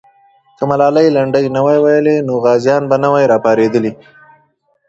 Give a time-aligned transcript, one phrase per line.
[0.57, 3.91] که ملالۍ لنډۍ نه وای ویلې، نو غازیان به نه وای راپارېدلي.